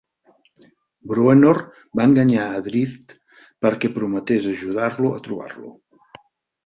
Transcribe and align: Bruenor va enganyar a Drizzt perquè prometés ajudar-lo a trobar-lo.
Bruenor 1.11 1.59
va 1.99 2.07
enganyar 2.11 2.47
a 2.55 2.63
Drizzt 2.69 3.13
perquè 3.67 3.93
prometés 3.99 4.49
ajudar-lo 4.57 5.13
a 5.19 5.25
trobar-lo. 5.29 5.71